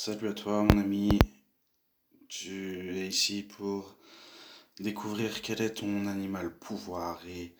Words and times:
Salut 0.00 0.28
à 0.28 0.32
toi 0.32 0.62
mon 0.62 0.78
ami, 0.78 1.18
tu 2.28 2.96
es 2.96 3.08
ici 3.08 3.42
pour 3.42 3.98
découvrir 4.78 5.42
quel 5.42 5.60
est 5.60 5.74
ton 5.74 6.06
animal 6.06 6.56
pouvoir 6.56 7.20
et 7.26 7.56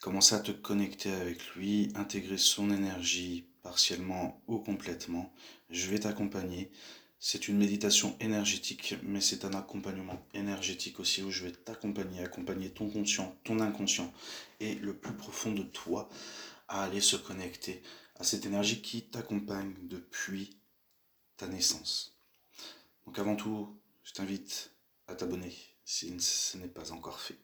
commencer 0.00 0.34
à 0.34 0.40
te 0.40 0.50
connecter 0.50 1.12
avec 1.12 1.46
lui, 1.48 1.92
intégrer 1.94 2.38
son 2.38 2.70
énergie 2.70 3.50
partiellement 3.62 4.40
ou 4.46 4.60
complètement. 4.60 5.30
Je 5.68 5.90
vais 5.90 5.98
t'accompagner. 5.98 6.70
C'est 7.18 7.48
une 7.48 7.58
méditation 7.58 8.16
énergétique, 8.18 8.94
mais 9.02 9.20
c'est 9.20 9.44
un 9.44 9.52
accompagnement 9.52 10.26
énergétique 10.32 11.00
aussi 11.00 11.22
où 11.22 11.30
je 11.30 11.44
vais 11.44 11.52
t'accompagner, 11.52 12.22
accompagner 12.24 12.70
ton 12.70 12.88
conscient, 12.88 13.36
ton 13.44 13.60
inconscient 13.60 14.10
et 14.58 14.74
le 14.76 14.96
plus 14.96 15.12
profond 15.12 15.52
de 15.52 15.64
toi 15.64 16.08
à 16.66 16.84
aller 16.84 17.02
se 17.02 17.16
connecter 17.16 17.82
à 18.18 18.24
cette 18.24 18.46
énergie 18.46 18.80
qui 18.80 19.02
t'accompagne 19.02 19.74
depuis 19.82 20.63
ta 21.36 21.46
naissance. 21.46 22.16
Donc 23.06 23.18
avant 23.18 23.36
tout, 23.36 23.76
je 24.02 24.12
t'invite 24.12 24.70
à 25.08 25.14
t'abonner 25.14 25.54
si 25.84 26.18
ce 26.20 26.56
n'est 26.56 26.68
pas 26.68 26.92
encore 26.92 27.20
fait. 27.20 27.38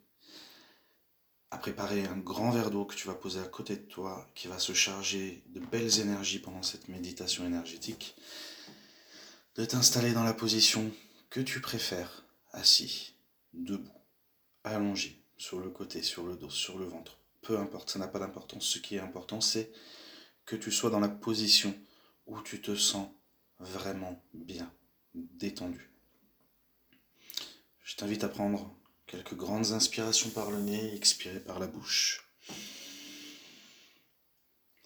À 1.50 1.58
préparer 1.58 2.06
un 2.06 2.16
grand 2.16 2.50
verre 2.50 2.70
d'eau 2.70 2.84
que 2.84 2.94
tu 2.94 3.08
vas 3.08 3.14
poser 3.14 3.40
à 3.40 3.48
côté 3.48 3.76
de 3.76 3.82
toi, 3.82 4.28
qui 4.34 4.46
va 4.46 4.58
se 4.58 4.72
charger 4.72 5.42
de 5.48 5.60
belles 5.60 5.98
énergies 5.98 6.38
pendant 6.38 6.62
cette 6.62 6.88
méditation 6.88 7.44
énergétique. 7.44 8.14
De 9.56 9.64
t'installer 9.64 10.12
dans 10.12 10.22
la 10.22 10.32
position 10.32 10.90
que 11.28 11.40
tu 11.40 11.60
préfères, 11.60 12.24
assis, 12.52 13.14
debout, 13.52 13.90
allongé, 14.62 15.20
sur 15.36 15.58
le 15.58 15.70
côté, 15.70 16.02
sur 16.02 16.24
le 16.24 16.36
dos, 16.36 16.50
sur 16.50 16.78
le 16.78 16.84
ventre. 16.84 17.18
Peu 17.42 17.58
importe, 17.58 17.90
ça 17.90 17.98
n'a 17.98 18.08
pas 18.08 18.20
d'importance. 18.20 18.64
Ce 18.64 18.78
qui 18.78 18.96
est 18.96 19.00
important, 19.00 19.40
c'est 19.40 19.72
que 20.46 20.56
tu 20.56 20.70
sois 20.70 20.90
dans 20.90 21.00
la 21.00 21.08
position 21.08 21.74
où 22.26 22.40
tu 22.42 22.60
te 22.60 22.76
sens 22.76 23.08
vraiment 23.60 24.22
bien, 24.34 24.72
détendu. 25.14 25.90
Je 27.84 27.96
t'invite 27.96 28.24
à 28.24 28.28
prendre 28.28 28.74
quelques 29.06 29.34
grandes 29.34 29.72
inspirations 29.72 30.30
par 30.30 30.50
le 30.50 30.60
nez, 30.60 30.94
expirer 30.94 31.40
par 31.40 31.58
la 31.58 31.66
bouche. 31.66 32.28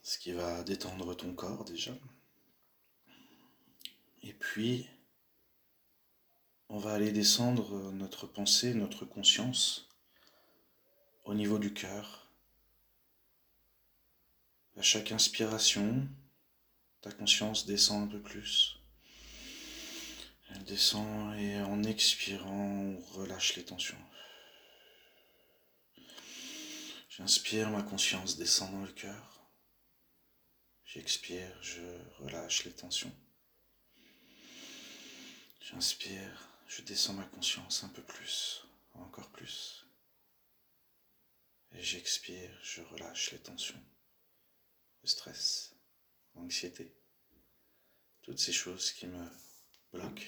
Ce 0.03 0.19
qui 0.19 0.33
va 0.33 0.63
détendre 0.65 1.17
ton 1.17 1.35
corps 1.35 1.65
déjà. 1.65 1.93
Et 4.23 4.33
puis, 4.33 4.89
on 6.69 6.79
va 6.79 6.95
aller 6.95 7.13
descendre 7.13 7.93
notre 7.93 8.27
pensée, 8.27 8.75
notre 8.75 9.05
conscience 9.05 9.89
au 11.25 11.35
niveau 11.35 11.59
du 11.59 11.73
cœur. 11.73 12.29
À 14.77 14.83
chaque 14.83 15.13
inspiration, 15.13 16.09
ta 17.05 17.13
conscience 17.13 17.67
descend 17.67 18.05
un 18.05 18.07
peu 18.07 18.19
plus. 18.23 18.79
Elle 20.49 20.65
descend 20.65 21.39
et 21.39 21.61
en 21.61 21.83
expirant, 21.83 22.49
on 22.51 22.99
relâche 23.13 23.57
les 23.57 23.65
tensions. 23.65 24.03
J'inspire, 27.11 27.69
ma 27.69 27.83
conscience 27.83 28.39
descend 28.39 28.73
dans 28.73 28.87
le 28.87 28.93
cœur. 28.93 29.47
J'expire, 30.87 31.55
je 31.63 31.83
relâche 32.21 32.65
les 32.65 32.73
tensions. 32.73 33.15
J'inspire, 35.61 36.49
je 36.69 36.81
descends 36.81 37.13
ma 37.13 37.25
conscience 37.25 37.85
un 37.85 37.91
peu 37.91 38.03
plus, 38.03 38.65
encore 38.95 39.29
plus. 39.29 39.85
Et 41.73 41.83
j'expire, 41.83 42.51
je 42.63 42.81
relâche 42.81 43.33
les 43.33 43.41
tensions, 43.41 43.83
le 45.03 45.09
stress 45.09 45.74
l'anxiété, 46.35 46.93
toutes 48.23 48.39
ces 48.39 48.53
choses 48.53 48.93
qui 48.93 49.07
me 49.07 49.27
bloquent. 49.93 50.25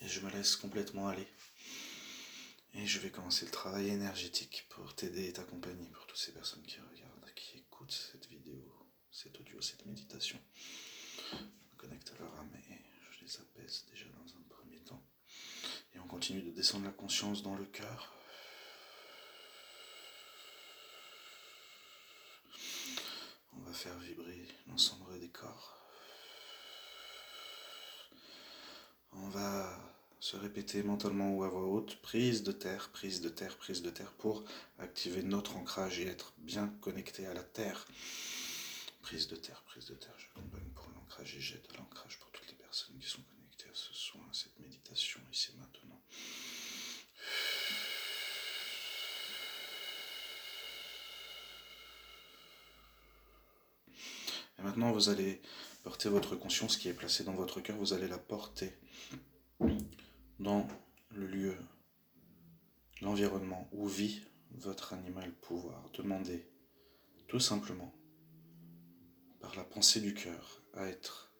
Et 0.00 0.08
je 0.08 0.20
me 0.20 0.30
laisse 0.30 0.56
complètement 0.56 1.08
aller. 1.08 1.26
Et 2.74 2.86
je 2.86 2.98
vais 2.98 3.10
commencer 3.10 3.46
le 3.46 3.50
travail 3.50 3.88
énergétique 3.88 4.66
pour 4.68 4.94
t'aider 4.94 5.28
et 5.28 5.32
t'accompagner, 5.32 5.88
pour 5.88 6.06
toutes 6.06 6.18
ces 6.18 6.32
personnes 6.32 6.64
qui 6.64 6.78
regardent, 6.78 7.34
qui 7.34 7.58
écoutent 7.58 7.92
cette 7.92 8.26
vidéo, 8.26 8.62
cet 9.10 9.40
audio, 9.40 9.60
cette 9.62 9.86
méditation. 9.86 10.38
Je 11.32 11.36
me 11.36 11.76
connecte 11.78 12.12
à 12.14 12.22
leur 12.22 12.34
âme 12.38 12.50
je 13.12 13.24
les 13.24 13.36
apaise 13.38 13.86
déjà 13.90 14.04
dans 14.04 14.36
un 14.36 14.42
premier 14.48 14.78
temps. 14.80 15.02
Et 15.94 15.98
on 15.98 16.06
continue 16.06 16.42
de 16.42 16.50
descendre 16.50 16.84
la 16.84 16.92
conscience 16.92 17.42
dans 17.42 17.54
le 17.54 17.64
cœur 17.64 18.16
faire 23.76 23.98
vibrer 23.98 24.25
On 29.12 29.28
va 29.28 29.78
se 30.20 30.36
répéter 30.36 30.82
mentalement 30.82 31.34
ou 31.34 31.44
à 31.44 31.48
voix 31.48 31.64
haute, 31.64 31.96
prise 32.02 32.42
de 32.42 32.52
terre, 32.52 32.90
prise 32.90 33.22
de 33.22 33.30
terre, 33.30 33.56
prise 33.56 33.80
de 33.80 33.88
terre, 33.88 34.12
pour 34.12 34.44
activer 34.78 35.22
notre 35.22 35.56
ancrage 35.56 36.00
et 36.00 36.06
être 36.06 36.34
bien 36.38 36.68
connecté 36.82 37.26
à 37.26 37.32
la 37.32 37.42
terre. 37.42 37.86
Prise 39.00 39.28
de 39.28 39.36
terre, 39.36 39.62
prise 39.62 39.86
de 39.86 39.94
terre, 39.94 40.14
je 40.18 40.26
l'accompagne 40.26 40.68
pour 40.74 40.90
l'ancrage 40.94 41.34
et 41.36 41.40
jette 41.40 41.72
de 41.72 41.78
l'ancrage 41.78 42.18
pour 42.18 42.30
toutes 42.32 42.48
les 42.48 42.54
personnes 42.54 42.98
qui 42.98 43.08
sont 43.08 43.22
connectées 43.22 43.70
à 43.70 43.74
ce 43.74 43.94
soin, 43.94 44.20
à 44.30 44.34
cette 44.34 44.58
méditation 44.58 45.20
ici 45.32 45.52
maintenant. 45.58 46.02
Et 54.58 54.62
maintenant, 54.76 54.92
vous 54.92 55.08
allez 55.08 55.40
porter 55.84 56.10
votre 56.10 56.36
conscience 56.36 56.76
qui 56.76 56.88
est 56.88 56.92
placée 56.92 57.24
dans 57.24 57.32
votre 57.32 57.62
cœur, 57.62 57.78
vous 57.78 57.94
allez 57.94 58.08
la 58.08 58.18
porter 58.18 58.76
dans 60.38 60.68
le 61.12 61.26
lieu, 61.26 61.56
l'environnement 63.00 63.66
où 63.72 63.86
vit 63.88 64.20
votre 64.50 64.92
animal 64.92 65.32
pouvoir. 65.32 65.88
Demandez 65.94 66.46
tout 67.26 67.40
simplement, 67.40 67.90
par 69.40 69.56
la 69.56 69.64
pensée 69.64 70.02
du 70.02 70.12
cœur, 70.12 70.60
à 70.74 70.86
être 70.86 71.32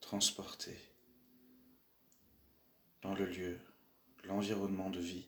transporté 0.00 0.76
dans 3.00 3.14
le 3.14 3.24
lieu, 3.24 3.58
l'environnement 4.24 4.90
de 4.90 5.00
vie 5.00 5.26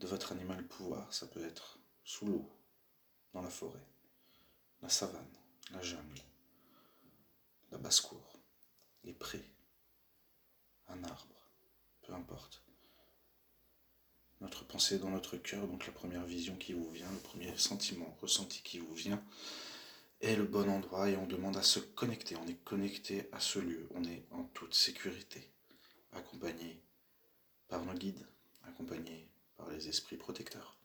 de 0.00 0.06
votre 0.06 0.32
animal 0.32 0.66
pouvoir. 0.66 1.12
Ça 1.12 1.26
peut 1.26 1.44
être 1.44 1.78
sous 2.04 2.24
l'eau, 2.24 2.50
dans 3.34 3.42
la 3.42 3.50
forêt, 3.50 3.86
la 4.80 4.88
savane, 4.88 5.28
la 5.72 5.82
jungle 5.82 6.22
la 7.70 7.78
basse-cour, 7.78 8.40
les 9.04 9.12
prés, 9.12 9.44
un 10.88 11.02
arbre, 11.04 11.48
peu 12.02 12.12
importe. 12.12 12.62
Notre 14.40 14.64
pensée 14.64 14.98
dans 14.98 15.10
notre 15.10 15.36
cœur, 15.36 15.66
donc 15.66 15.86
la 15.86 15.92
première 15.92 16.24
vision 16.24 16.56
qui 16.56 16.72
vous 16.72 16.90
vient, 16.90 17.10
le 17.10 17.18
premier 17.18 17.56
sentiment, 17.56 18.16
ressenti 18.20 18.62
qui 18.62 18.78
vous 18.78 18.94
vient, 18.94 19.22
est 20.20 20.36
le 20.36 20.44
bon 20.44 20.68
endroit 20.68 21.08
et 21.08 21.16
on 21.16 21.26
demande 21.26 21.56
à 21.56 21.62
se 21.62 21.78
connecter. 21.78 22.36
On 22.36 22.46
est 22.46 22.62
connecté 22.64 23.28
à 23.32 23.40
ce 23.40 23.58
lieu, 23.58 23.88
on 23.94 24.04
est 24.04 24.24
en 24.30 24.44
toute 24.44 24.74
sécurité, 24.74 25.50
accompagné 26.12 26.82
par 27.68 27.84
nos 27.84 27.94
guides, 27.94 28.26
accompagné 28.64 29.28
par 29.56 29.70
les 29.70 29.88
esprits 29.88 30.16
protecteurs. 30.16 30.76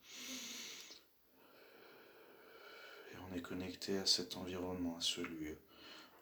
Et 3.11 3.17
on 3.29 3.35
est 3.35 3.41
connecté 3.41 3.97
à 3.97 4.05
cet 4.05 4.37
environnement, 4.37 4.97
à 4.97 5.01
ce 5.01 5.21
lieu 5.21 5.57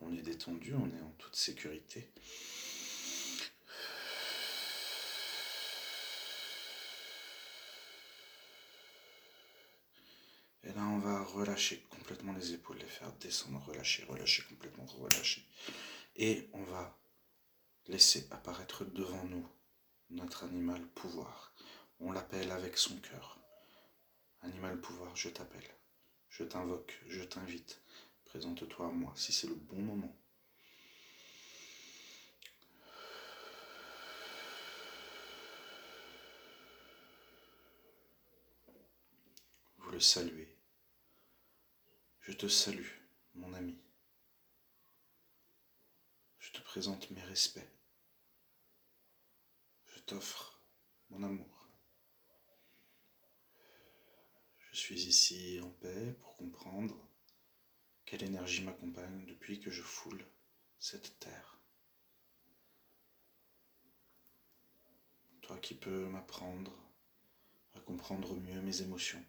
on 0.02 0.16
est 0.16 0.22
détendu, 0.22 0.74
on 0.74 0.88
est 0.88 1.02
en 1.02 1.12
toute 1.18 1.36
sécurité. 1.36 2.10
Et 10.64 10.74
là, 10.74 10.84
on 10.84 11.00
va 11.00 11.24
relâcher 11.24 11.86
complètement 11.90 12.34
les 12.34 12.54
épaules, 12.54 12.78
les 12.78 12.86
faire 12.86 13.12
descendre, 13.14 13.64
relâcher, 13.66 14.04
relâcher 14.04 14.44
complètement, 14.44 14.86
relâcher. 14.86 15.44
Et 16.16 16.50
on 16.54 16.64
va 16.64 16.98
laisser 17.88 18.28
apparaître 18.32 18.86
devant 18.86 19.24
nous 19.26 19.48
notre 20.12 20.44
animal 20.44 20.86
pouvoir. 20.90 21.54
On 22.00 22.12
l'appelle 22.12 22.52
avec 22.52 22.78
son 22.78 22.96
cœur. 22.98 23.40
Animal 24.42 24.80
pouvoir, 24.80 25.16
je 25.16 25.30
t'appelle. 25.30 25.70
Je 26.30 26.44
t'invoque, 26.44 27.00
je 27.08 27.24
t'invite. 27.24 27.82
Présente-toi 28.30 28.86
à 28.86 28.92
moi 28.92 29.12
si 29.16 29.32
c'est 29.32 29.48
le 29.48 29.56
bon 29.56 29.82
moment. 29.82 30.16
Vous 39.80 39.90
le 39.90 40.00
saluez. 40.00 40.56
Je 42.22 42.32
te 42.34 42.48
salue, 42.48 42.92
mon 43.34 43.52
ami. 43.56 43.82
Je 46.38 46.52
te 46.52 46.62
présente 46.62 47.10
mes 47.10 47.24
respects. 47.24 47.74
Je 49.88 50.00
t'offre 50.02 50.62
mon 51.10 51.24
amour. 51.24 51.68
Je 54.60 54.78
suis 54.78 55.02
ici 55.08 55.60
en 55.64 55.72
paix 55.72 56.14
pour 56.22 56.38
comprendre 56.38 57.09
quelle 58.10 58.24
énergie 58.24 58.64
m'accompagne 58.64 59.24
depuis 59.28 59.60
que 59.60 59.70
je 59.70 59.84
foule 59.84 60.26
cette 60.80 61.20
terre 61.20 61.60
qui 65.62 65.76
peut 65.76 66.08
m'apprendre 66.08 66.72
à 67.76 67.80
comprendre 67.80 68.36
mieux 68.36 68.62
mes 68.62 68.82
émotions, 68.82 69.24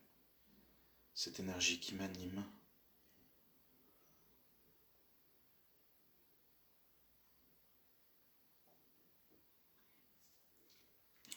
cette 1.15 1.41
énergie 1.41 1.81
qui 1.81 1.95
m'anime. 1.95 2.45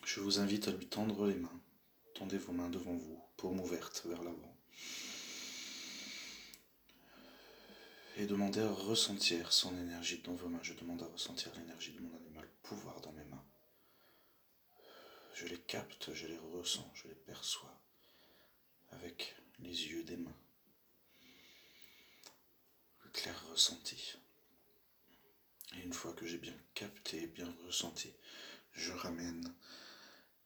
Je 0.05 0.19
vous 0.19 0.39
invite 0.39 0.67
à 0.67 0.71
lui 0.71 0.87
tendre 0.87 1.27
les 1.27 1.35
mains. 1.35 1.61
Tendez 2.13 2.37
vos 2.37 2.53
mains 2.53 2.69
devant 2.69 2.95
vous, 2.95 3.21
paume 3.35 3.59
ouverte 3.59 4.05
vers 4.05 4.21
l'avant. 4.21 4.55
Et 8.15 8.27
demandez 8.27 8.59
à 8.59 8.71
ressentir 8.71 9.51
son 9.51 9.75
énergie 9.75 10.19
dans 10.19 10.35
vos 10.35 10.47
mains. 10.47 10.59
Je 10.61 10.73
demande 10.73 11.01
à 11.01 11.07
ressentir 11.07 11.51
l'énergie 11.55 11.93
de 11.93 11.99
mon 11.99 12.15
animal 12.15 12.47
pouvoir 12.61 13.01
dans 13.01 13.11
mes 13.13 13.25
mains. 13.25 13.43
Je 15.33 15.47
les 15.47 15.57
capte, 15.57 16.13
je 16.13 16.27
les 16.27 16.37
ressens, 16.37 16.87
je 16.93 17.07
les 17.07 17.15
perçois 17.15 17.75
avec 18.91 19.35
les 19.59 19.87
yeux 19.87 20.03
des 20.03 20.17
mains. 20.17 20.37
Le 23.03 23.09
clair 23.09 23.35
ressenti. 23.49 24.13
Et 25.75 25.81
une 25.81 25.93
fois 25.93 26.13
que 26.13 26.27
j'ai 26.27 26.37
bien 26.37 26.55
capté, 26.75 27.25
bien 27.25 27.51
ressenti, 27.65 28.13
je 28.73 28.91
ramène 28.91 29.51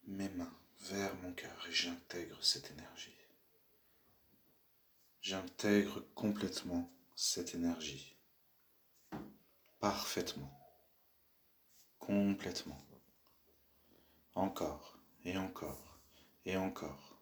mes 0.05 0.29
mains 0.29 0.57
vers 0.83 1.13
mon 1.15 1.33
cœur 1.33 1.67
et 1.67 1.73
j'intègre 1.73 2.41
cette 2.41 2.71
énergie. 2.71 3.17
J'intègre 5.21 6.05
complètement 6.15 6.89
cette 7.19 7.55
énergie. 7.55 8.15
Parfaitement. 9.79 10.51
Complètement. 11.97 12.77
Encore 14.35 14.99
et 15.25 15.35
encore 15.35 15.99
et 16.45 16.55
encore. 16.57 17.19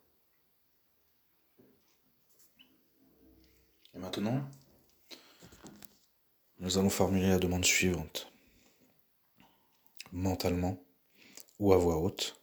Et 3.94 4.00
maintenant, 4.00 4.46
nous 6.60 6.78
allons 6.78 6.90
formuler 6.90 7.30
la 7.30 7.40
demande 7.40 7.64
suivante. 7.64 8.30
Mentalement 10.12 10.78
ou 11.58 11.72
à 11.72 11.78
voix 11.78 11.98
haute. 11.98 12.36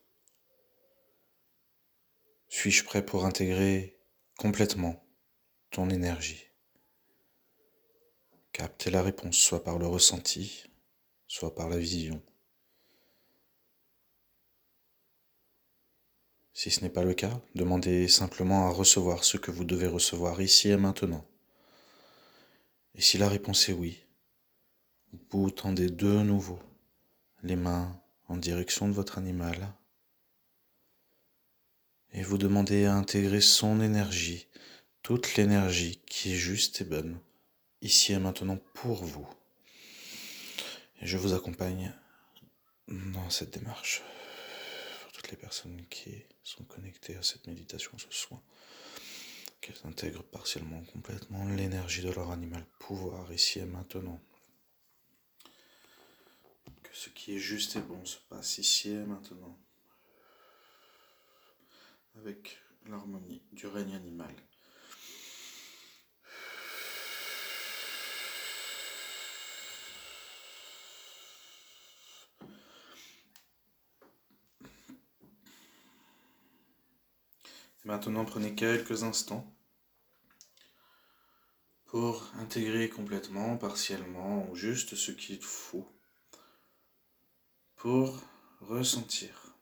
Suis-je 2.49 2.83
prêt 2.85 3.05
pour 3.05 3.27
intégrer 3.27 4.01
complètement 4.39 5.05
ton 5.71 5.91
énergie? 5.91 6.52
Capter 8.53 8.91
la 8.91 9.03
réponse 9.03 9.37
soit 9.37 9.65
par 9.65 9.79
le 9.79 9.87
ressenti, 9.87 10.65
soit 11.27 11.55
par 11.55 11.69
la 11.69 11.79
vision. 11.79 12.23
Si 16.53 16.71
ce 16.71 16.83
n'est 16.83 16.91
pas 16.91 17.03
le 17.03 17.15
cas, 17.15 17.41
demandez 17.55 18.09
simplement 18.09 18.67
à 18.67 18.71
recevoir 18.71 19.25
ce 19.25 19.39
que 19.39 19.51
vous 19.51 19.65
devez 19.65 19.87
recevoir 19.87 20.41
ici 20.43 20.69
et 20.69 20.77
maintenant. 20.77 21.27
Et 22.95 23.01
si 23.01 23.17
la 23.17 23.29
réponse 23.29 23.69
est 23.69 23.73
oui, 23.73 24.05
vous 25.31 25.51
tendez 25.51 25.89
de 25.89 26.23
nouveau 26.23 26.59
les 27.43 27.57
mains 27.57 27.99
en 28.29 28.37
direction 28.37 28.87
de 28.87 28.93
votre 28.93 29.19
animal 29.19 29.75
et 32.13 32.23
vous 32.23 32.39
demandez 32.39 32.85
à 32.85 32.95
intégrer 32.95 33.41
son 33.41 33.81
énergie, 33.81 34.47
toute 35.03 35.37
l'énergie 35.37 36.01
qui 36.07 36.33
est 36.33 36.37
juste 36.37 36.83
et 36.83 36.85
bonne, 36.85 37.19
ici 37.83 38.13
et 38.13 38.19
maintenant 38.19 38.59
pour 38.75 39.05
vous. 39.05 39.29
Et 41.01 41.07
je 41.07 41.19
vous 41.19 41.35
accompagne 41.35 41.93
dans 42.89 43.29
cette 43.31 43.51
démarche 43.51 44.03
pour 45.03 45.13
toutes 45.13 45.31
les 45.31 45.37
personnes 45.37 45.85
qui 45.91 46.23
sont 46.45 46.65
connectées 46.65 47.17
à 47.17 47.23
cette 47.23 47.47
méditation, 47.47 47.97
ce 47.99 48.11
soin, 48.11 48.41
qu'elles 49.61 49.85
intègrent 49.85 50.23
partiellement, 50.25 50.83
complètement 50.93 51.45
l'énergie 51.45 52.03
de 52.03 52.11
leur 52.11 52.31
animal 52.31 52.65
pouvoir 52.79 53.33
ici 53.33 53.59
et 53.59 53.65
maintenant. 53.65 54.21
Que 56.83 56.95
ce 56.97 57.11
qui 57.11 57.35
est 57.35 57.41
juste 57.41 57.77
et 57.77 57.81
bon 57.81 58.05
se 58.05 58.19
passe 58.29 58.59
ici 58.59 58.91
et 58.91 59.05
maintenant 59.05 59.59
avec 62.17 62.59
l'harmonie 62.87 63.43
du 63.53 63.67
règne 63.67 63.95
animal. 63.95 64.35
Maintenant, 77.85 78.25
prenez 78.25 78.55
quelques 78.55 79.03
instants 79.03 79.53
pour 81.87 82.31
intégrer 82.39 82.89
complètement, 82.89 83.57
partiellement 83.57 84.49
ou 84.49 84.55
juste 84.55 84.95
ce 84.95 85.11
qu'il 85.11 85.43
faut 85.43 85.91
pour 87.77 88.23
ressentir 88.61 89.57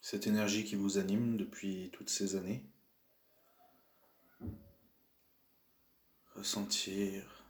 cette 0.00 0.26
énergie 0.26 0.64
qui 0.64 0.74
vous 0.74 0.98
anime 0.98 1.36
depuis 1.36 1.90
toutes 1.92 2.10
ces 2.10 2.34
années. 2.34 2.64
Ressentir, 6.34 7.44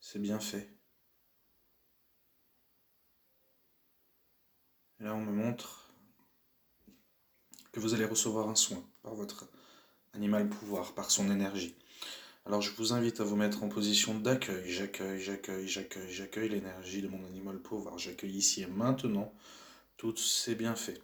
c'est 0.00 0.18
bien 0.18 0.38
fait. 0.38 0.68
Et 5.00 5.04
là, 5.04 5.14
on 5.14 5.24
me 5.24 5.32
montre 5.32 5.89
vous 7.80 7.94
allez 7.94 8.04
recevoir 8.04 8.48
un 8.48 8.54
soin 8.54 8.82
par 9.02 9.14
votre 9.14 9.48
animal 10.14 10.48
pouvoir, 10.48 10.92
par 10.94 11.10
son 11.10 11.30
énergie. 11.30 11.74
Alors 12.46 12.62
je 12.62 12.70
vous 12.72 12.92
invite 12.92 13.20
à 13.20 13.24
vous 13.24 13.36
mettre 13.36 13.62
en 13.62 13.68
position 13.68 14.14
d'accueil. 14.18 14.70
J'accueille, 14.70 15.20
j'accueille, 15.20 15.68
j'accueille, 15.68 16.10
j'accueille 16.10 16.48
l'énergie 16.48 17.02
de 17.02 17.08
mon 17.08 17.24
animal 17.26 17.58
pouvoir. 17.58 17.98
J'accueille 17.98 18.36
ici 18.36 18.62
et 18.62 18.66
maintenant 18.66 19.32
tous 19.96 20.16
ces 20.16 20.54
bienfaits 20.54 21.00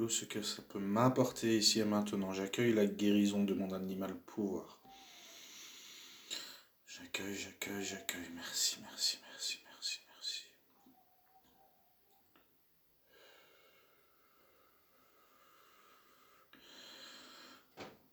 tout 0.00 0.08
ce 0.08 0.24
que 0.24 0.40
ça 0.40 0.62
peut 0.62 0.78
m'apporter 0.78 1.58
ici 1.58 1.80
et 1.80 1.84
maintenant. 1.84 2.32
J'accueille 2.32 2.72
la 2.72 2.86
guérison 2.86 3.44
de 3.44 3.52
mon 3.52 3.70
animal 3.72 4.16
pouvoir. 4.16 4.80
J'accueille, 6.86 7.36
j'accueille, 7.36 7.84
j'accueille. 7.84 8.30
Merci, 8.34 8.78
merci, 8.80 9.18
merci, 9.30 9.58
merci. 9.66 10.00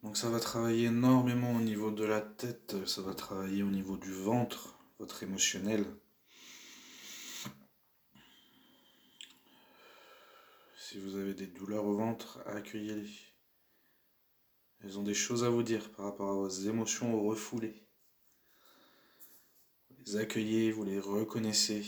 Donc 0.04 0.16
ça 0.16 0.30
va 0.30 0.40
travailler 0.40 0.86
énormément 0.86 1.54
au 1.56 1.60
niveau 1.60 1.92
de 1.92 2.06
la 2.06 2.22
tête, 2.22 2.76
ça 2.86 3.02
va 3.02 3.14
travailler 3.14 3.64
au 3.64 3.70
niveau 3.70 3.98
du 3.98 4.14
ventre, 4.14 4.78
votre 5.00 5.24
émotionnel. 5.24 5.86
Si 10.78 11.00
vous 11.00 11.16
avez 11.16 11.34
des 11.34 11.48
douleurs 11.48 11.86
au 11.86 11.96
ventre, 11.96 12.40
accueillez-les. 12.46 13.10
Elles 14.84 15.00
ont 15.00 15.04
des 15.04 15.16
choses 15.16 15.44
à 15.44 15.50
vous 15.50 15.64
dire 15.64 15.92
par 15.92 16.06
rapport 16.06 16.30
à 16.30 16.36
vos 16.36 16.48
émotions 16.48 17.20
refoulées. 17.22 17.84
Vous 19.90 19.98
les 20.06 20.16
accueillez, 20.18 20.72
vous 20.72 20.84
les 20.84 21.00
reconnaissez 21.00 21.86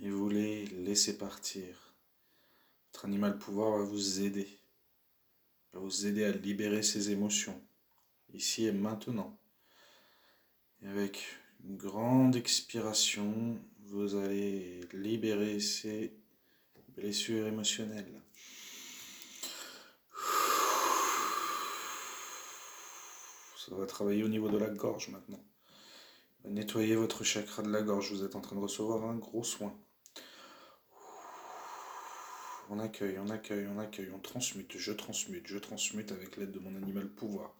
et 0.00 0.10
vous 0.10 0.28
les 0.28 0.66
laissez 0.66 1.16
partir. 1.16 1.94
Votre 2.92 3.04
animal 3.06 3.38
pouvoir 3.38 3.78
va 3.78 3.84
vous 3.84 4.20
aider. 4.20 4.60
Vous 5.80 6.06
aider 6.06 6.24
à 6.24 6.32
libérer 6.32 6.82
ses 6.82 7.10
émotions, 7.10 7.60
ici 8.32 8.66
et 8.66 8.72
maintenant. 8.72 9.38
Et 10.82 10.88
avec 10.88 11.24
une 11.64 11.76
grande 11.76 12.36
expiration, 12.36 13.58
vous 13.84 14.16
allez 14.16 14.80
libérer 14.92 15.60
ces 15.60 16.12
blessure 16.96 17.46
émotionnelle. 17.46 18.22
Ça 23.56 23.74
va 23.74 23.86
travailler 23.86 24.22
au 24.22 24.28
niveau 24.28 24.48
de 24.48 24.58
la 24.58 24.70
gorge 24.70 25.08
maintenant. 25.08 25.42
Nettoyez 26.44 26.94
votre 26.94 27.24
chakra 27.24 27.62
de 27.62 27.70
la 27.70 27.82
gorge. 27.82 28.12
Vous 28.12 28.24
êtes 28.24 28.36
en 28.36 28.40
train 28.40 28.56
de 28.56 28.60
recevoir 28.60 29.04
un 29.04 29.16
gros 29.16 29.44
soin. 29.44 29.76
On 32.68 32.80
accueille, 32.80 33.18
on 33.18 33.28
accueille, 33.28 33.66
on 33.68 33.78
accueille, 33.78 34.10
on 34.14 34.18
transmute, 34.18 34.76
je 34.76 34.92
transmute, 34.92 35.46
je 35.46 35.58
transmute 35.58 36.10
avec 36.10 36.36
l'aide 36.36 36.50
de 36.50 36.58
mon 36.58 36.74
animal 36.74 37.08
pouvoir. 37.08 37.54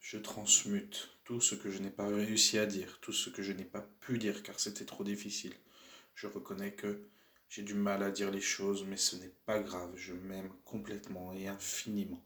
Je 0.00 0.16
transmute 0.16 1.10
tout 1.24 1.40
ce 1.40 1.54
que 1.54 1.70
je 1.70 1.78
n'ai 1.78 1.90
pas 1.90 2.08
réussi 2.08 2.58
à 2.58 2.64
dire, 2.64 2.98
tout 3.02 3.12
ce 3.12 3.28
que 3.28 3.42
je 3.42 3.52
n'ai 3.52 3.64
pas 3.64 3.86
pu 4.00 4.16
dire 4.16 4.42
car 4.42 4.58
c'était 4.58 4.86
trop 4.86 5.04
difficile. 5.04 5.54
Je 6.14 6.26
reconnais 6.26 6.72
que 6.72 7.02
j'ai 7.48 7.62
du 7.62 7.74
mal 7.74 8.02
à 8.02 8.10
dire 8.10 8.30
les 8.30 8.40
choses, 8.40 8.84
mais 8.84 8.96
ce 8.96 9.16
n'est 9.16 9.34
pas 9.46 9.60
grave. 9.60 9.92
Je 9.96 10.14
m'aime 10.14 10.50
complètement 10.64 11.32
et 11.32 11.48
infiniment. 11.48 12.22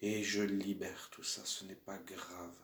Et 0.00 0.22
je 0.22 0.42
libère 0.42 1.08
tout 1.10 1.24
ça. 1.24 1.42
Ce 1.44 1.64
n'est 1.64 1.74
pas 1.74 1.98
grave. 1.98 2.54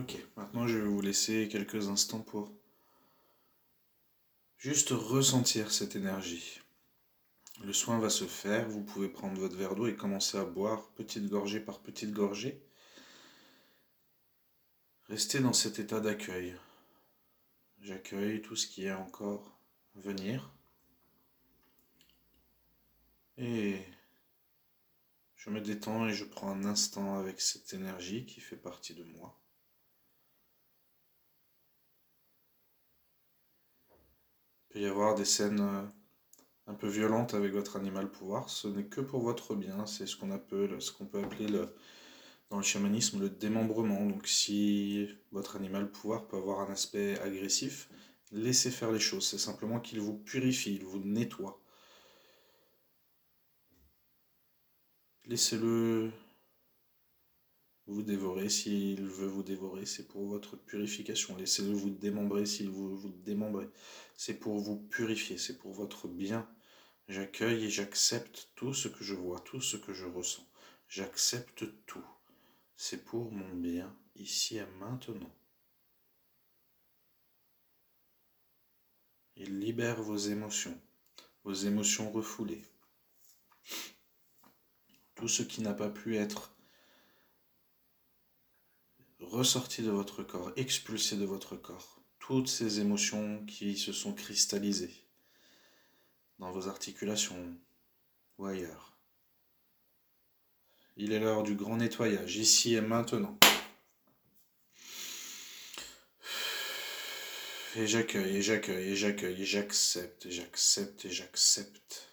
Ok, 0.00 0.16
maintenant 0.34 0.66
je 0.66 0.78
vais 0.78 0.88
vous 0.88 1.02
laisser 1.02 1.46
quelques 1.48 1.88
instants 1.88 2.22
pour 2.22 2.50
juste 4.56 4.92
ressentir 4.92 5.70
cette 5.70 5.94
énergie. 5.94 6.62
Le 7.62 7.74
soin 7.74 7.98
va 7.98 8.08
se 8.08 8.24
faire, 8.24 8.66
vous 8.66 8.82
pouvez 8.82 9.10
prendre 9.10 9.38
votre 9.38 9.56
verre 9.56 9.74
d'eau 9.74 9.86
et 9.86 9.96
commencer 9.96 10.38
à 10.38 10.46
boire 10.46 10.88
petite 10.92 11.28
gorgée 11.28 11.60
par 11.60 11.80
petite 11.80 12.12
gorgée. 12.12 12.62
Restez 15.08 15.40
dans 15.40 15.52
cet 15.52 15.78
état 15.78 16.00
d'accueil. 16.00 16.56
J'accueille 17.82 18.40
tout 18.40 18.56
ce 18.56 18.68
qui 18.68 18.86
est 18.86 18.94
encore 18.94 19.54
venir. 19.96 20.50
Et 23.36 23.82
je 25.36 25.50
me 25.50 25.60
détends 25.60 26.08
et 26.08 26.14
je 26.14 26.24
prends 26.24 26.48
un 26.48 26.64
instant 26.64 27.18
avec 27.18 27.38
cette 27.42 27.74
énergie 27.74 28.24
qui 28.24 28.40
fait 28.40 28.56
partie 28.56 28.94
de 28.94 29.04
moi. 29.04 29.36
Il 34.70 34.74
peut 34.74 34.80
y 34.80 34.86
avoir 34.86 35.16
des 35.16 35.24
scènes 35.24 35.60
euh, 35.60 35.82
un 36.68 36.74
peu 36.74 36.88
violentes 36.88 37.34
avec 37.34 37.52
votre 37.52 37.76
animal 37.76 38.10
pouvoir. 38.10 38.48
Ce 38.48 38.68
n'est 38.68 38.84
que 38.84 39.00
pour 39.00 39.20
votre 39.20 39.56
bien. 39.56 39.84
C'est 39.86 40.06
ce 40.06 40.16
qu'on 40.16 40.30
ce 40.30 40.92
qu'on 40.92 41.06
peut 41.06 41.18
appeler 41.22 41.48
le, 41.48 41.74
dans 42.50 42.58
le 42.58 42.62
chamanisme 42.62 43.20
le 43.20 43.30
démembrement. 43.30 44.06
Donc 44.06 44.28
si 44.28 45.08
votre 45.32 45.56
animal 45.56 45.90
pouvoir 45.90 46.28
peut 46.28 46.36
avoir 46.36 46.60
un 46.60 46.72
aspect 46.72 47.18
agressif, 47.20 47.88
laissez 48.32 48.70
faire 48.70 48.92
les 48.92 49.00
choses. 49.00 49.26
C'est 49.26 49.38
simplement 49.38 49.80
qu'il 49.80 50.00
vous 50.00 50.16
purifie, 50.18 50.76
il 50.76 50.84
vous 50.84 51.00
nettoie. 51.00 51.60
Laissez-le 55.26 56.12
vous 57.90 58.02
dévorer 58.02 58.48
s'il 58.48 59.04
veut 59.04 59.26
vous 59.26 59.42
dévorer, 59.42 59.84
c'est 59.84 60.06
pour 60.06 60.24
votre 60.26 60.56
purification. 60.56 61.36
Laissez-le 61.36 61.72
vous 61.72 61.90
démembrer 61.90 62.46
s'il 62.46 62.70
veut 62.70 62.94
vous 62.94 63.10
démembrer. 63.24 63.68
C'est 64.16 64.34
pour 64.34 64.58
vous 64.58 64.76
purifier, 64.76 65.38
c'est 65.38 65.58
pour 65.58 65.72
votre 65.72 66.06
bien. 66.06 66.48
J'accueille 67.08 67.64
et 67.64 67.70
j'accepte 67.70 68.50
tout 68.54 68.74
ce 68.74 68.86
que 68.86 69.02
je 69.02 69.14
vois, 69.14 69.40
tout 69.40 69.60
ce 69.60 69.76
que 69.76 69.92
je 69.92 70.06
ressens. 70.06 70.46
J'accepte 70.88 71.64
tout. 71.86 72.04
C'est 72.76 73.04
pour 73.04 73.32
mon 73.32 73.54
bien, 73.56 73.94
ici 74.14 74.58
et 74.58 74.66
maintenant. 74.78 75.34
Il 79.36 79.58
libère 79.58 80.00
vos 80.00 80.16
émotions, 80.16 80.80
vos 81.42 81.54
émotions 81.54 82.12
refoulées. 82.12 82.62
Tout 85.16 85.28
ce 85.28 85.42
qui 85.42 85.60
n'a 85.60 85.74
pas 85.74 85.90
pu 85.90 86.16
être 86.16 86.54
ressorti 89.30 89.82
de 89.82 89.90
votre 89.90 90.22
corps, 90.22 90.52
expulsé 90.56 91.16
de 91.16 91.24
votre 91.24 91.56
corps. 91.56 92.00
Toutes 92.18 92.48
ces 92.48 92.80
émotions 92.80 93.44
qui 93.46 93.76
se 93.76 93.92
sont 93.92 94.12
cristallisées 94.12 94.94
dans 96.38 96.50
vos 96.50 96.68
articulations 96.68 97.56
ou 98.38 98.46
ailleurs. 98.46 98.96
Il 100.96 101.12
est 101.12 101.20
l'heure 101.20 101.42
du 101.42 101.54
grand 101.54 101.76
nettoyage, 101.76 102.36
ici 102.36 102.74
et 102.74 102.80
maintenant. 102.80 103.38
Et 107.76 107.86
j'accueille, 107.86 108.36
et 108.36 108.42
j'accueille, 108.42 108.90
et 108.90 108.96
j'accueille, 108.96 109.42
et 109.42 109.46
j'accepte, 109.46 110.26
et 110.26 110.30
j'accepte, 110.32 111.04
et 111.04 111.10
j'accepte. 111.10 112.09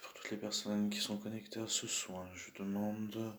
Pour 0.00 0.12
toutes 0.14 0.30
les 0.30 0.38
personnes 0.38 0.88
qui 0.88 1.00
sont 1.00 1.18
connectées 1.18 1.60
à 1.60 1.68
ce 1.68 1.86
soin, 1.86 2.26
je 2.34 2.50
demande 2.52 3.36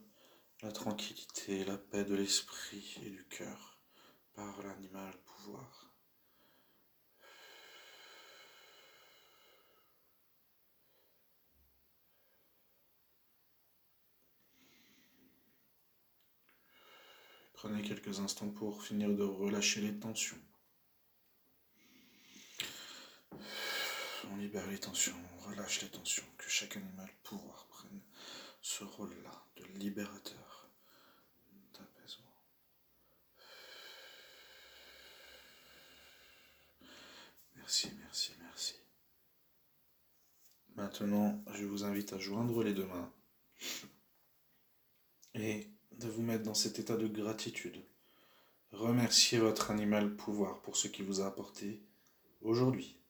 la 0.61 0.71
tranquillité, 0.71 1.65
la 1.65 1.79
paix 1.79 2.03
de 2.03 2.13
l'esprit 2.13 2.99
et 3.03 3.09
du 3.09 3.25
cœur 3.25 3.79
par 4.35 4.61
l'animal 4.61 5.13
pouvoir. 5.25 5.91
Prenez 17.53 17.81
quelques 17.81 18.19
instants 18.19 18.49
pour 18.51 18.83
finir 18.83 19.09
de 19.09 19.23
relâcher 19.23 19.81
les 19.81 19.97
tensions. 19.97 20.37
Libère 24.43 24.67
les 24.67 24.77
tensions, 24.77 25.15
on 25.37 25.49
relâche 25.49 25.81
les 25.81 25.87
tensions, 25.87 26.25
que 26.37 26.49
chaque 26.49 26.75
animal 26.75 27.09
pouvoir 27.23 27.65
prenne 27.67 28.01
ce 28.61 28.83
rôle-là 28.83 29.45
de 29.55 29.63
libérateur, 29.79 30.69
d'apaisement. 31.73 32.35
Merci, 37.55 37.89
merci, 38.01 38.33
merci. 38.41 38.75
Maintenant, 40.75 41.41
je 41.53 41.63
vous 41.63 41.85
invite 41.85 42.11
à 42.11 42.19
joindre 42.19 42.63
les 42.63 42.73
deux 42.73 42.85
mains 42.85 43.13
et 45.35 45.69
de 45.93 46.09
vous 46.09 46.21
mettre 46.21 46.43
dans 46.43 46.53
cet 46.53 46.79
état 46.79 46.97
de 46.97 47.07
gratitude. 47.07 47.81
Remerciez 48.73 49.39
votre 49.39 49.71
animal 49.71 50.17
pouvoir 50.17 50.61
pour 50.63 50.75
ce 50.75 50.89
qu'il 50.89 51.05
vous 51.05 51.21
a 51.21 51.27
apporté 51.27 51.81
aujourd'hui 52.41 53.02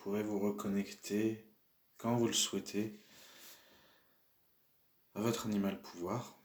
pourrez 0.00 0.22
vous 0.22 0.38
reconnecter 0.38 1.44
quand 1.98 2.16
vous 2.16 2.26
le 2.26 2.32
souhaitez 2.32 2.98
à 5.14 5.20
votre 5.20 5.46
animal 5.46 5.80
pouvoir, 5.82 6.38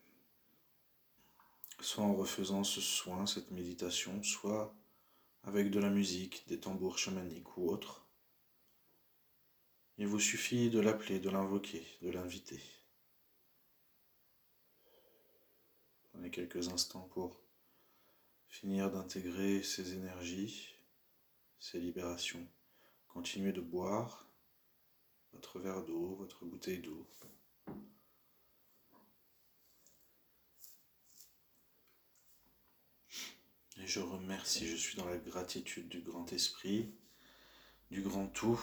soit 1.80 2.04
en 2.04 2.14
refaisant 2.16 2.66
ce 2.66 2.82
soin, 2.82 3.26
cette 3.26 3.52
méditation, 3.52 4.22
soit 4.24 4.76
avec 5.44 5.72
de 5.72 5.80
la 5.80 5.90
musique, 5.90 6.46
des 6.48 6.60
tambours 6.60 6.98
chamaniques 6.98 7.56
ou 7.58 7.70
autres. 7.70 8.06
Il 9.98 10.08
vous 10.08 10.20
suffit 10.20 10.70
de 10.70 10.82
l'appeler, 10.82 11.22
de 11.22 11.30
l'invoquer, 11.30 11.88
de 12.02 12.10
l'inviter. 12.10 12.62
Prenez 16.12 16.30
quelques 16.30 16.68
instants 16.68 17.08
pour 17.14 17.40
finir 18.50 18.92
d'intégrer 18.92 19.64
ces 19.64 19.94
énergies, 19.94 20.76
ces 21.60 21.80
libérations. 21.80 22.46
Continuez 23.15 23.53
de 23.53 23.62
boire 23.62 24.27
votre 25.31 25.57
verre 25.60 25.86
d'eau, 25.86 26.15
votre 26.15 26.43
bouteille 26.43 26.81
d'eau. 26.81 27.07
Et 33.77 33.88
je 33.88 34.01
remercie, 34.01 34.67
je 34.67 34.75
suis 34.75 34.98
dans 34.98 35.05
la 35.05 35.15
gratitude 35.15 35.88
du 35.88 36.01
grand 36.01 36.34
esprit, 36.34 36.93
du 37.89 38.01
grand 38.01 38.27
tout, 38.27 38.62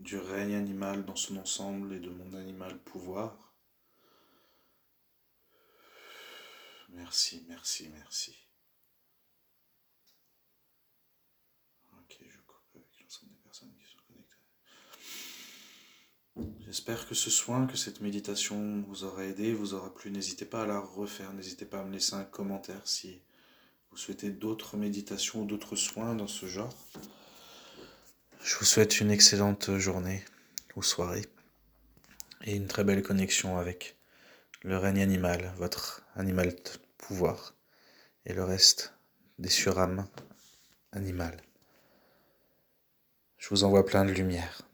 du 0.00 0.18
règne 0.18 0.56
animal 0.56 1.06
dans 1.06 1.14
son 1.14 1.36
ensemble 1.36 1.94
et 1.94 2.00
de 2.00 2.10
mon 2.10 2.34
animal 2.34 2.76
pouvoir. 2.80 3.54
Merci, 6.88 7.44
merci, 7.48 7.88
merci. 7.90 8.43
J'espère 16.74 17.06
que 17.06 17.14
ce 17.14 17.30
soin, 17.30 17.68
que 17.68 17.76
cette 17.76 18.00
méditation 18.00 18.82
vous 18.88 19.04
aura 19.04 19.24
aidé, 19.24 19.52
vous 19.52 19.74
aura 19.74 19.94
plu. 19.94 20.10
N'hésitez 20.10 20.44
pas 20.44 20.62
à 20.62 20.66
la 20.66 20.80
refaire, 20.80 21.32
n'hésitez 21.32 21.66
pas 21.66 21.78
à 21.78 21.84
me 21.84 21.92
laisser 21.92 22.14
un 22.14 22.24
commentaire 22.24 22.80
si 22.82 23.22
vous 23.92 23.96
souhaitez 23.96 24.30
d'autres 24.30 24.76
méditations 24.76 25.42
ou 25.42 25.44
d'autres 25.44 25.76
soins 25.76 26.16
dans 26.16 26.26
ce 26.26 26.46
genre. 26.46 26.74
Je 28.42 28.58
vous 28.58 28.64
souhaite 28.64 28.98
une 28.98 29.12
excellente 29.12 29.78
journée 29.78 30.24
ou 30.74 30.82
soirée 30.82 31.24
et 32.42 32.56
une 32.56 32.66
très 32.66 32.82
belle 32.82 33.04
connexion 33.04 33.56
avec 33.56 33.96
le 34.62 34.76
règne 34.76 35.00
animal, 35.00 35.54
votre 35.58 36.02
animal 36.16 36.48
de 36.48 36.70
pouvoir 36.98 37.54
et 38.26 38.32
le 38.32 38.42
reste 38.42 38.94
des 39.38 39.48
surames 39.48 40.08
animales. 40.90 41.40
Je 43.38 43.48
vous 43.50 43.62
envoie 43.62 43.86
plein 43.86 44.04
de 44.04 44.10
lumière. 44.10 44.64